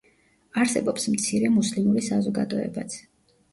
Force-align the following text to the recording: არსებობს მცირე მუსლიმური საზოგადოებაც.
არსებობს 0.63 1.05
მცირე 1.17 1.53
მუსლიმური 1.59 2.05
საზოგადოებაც. 2.09 3.01